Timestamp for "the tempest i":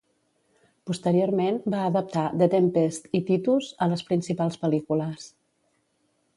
2.43-3.23